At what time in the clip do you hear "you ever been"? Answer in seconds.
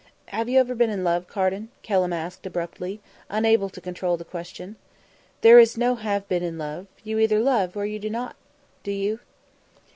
0.49-0.89